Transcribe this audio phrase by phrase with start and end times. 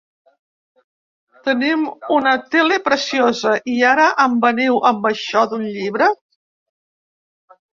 [1.47, 1.83] Tenim
[2.15, 6.09] una tele preciosa i ara em veniu amb això d’un llibre.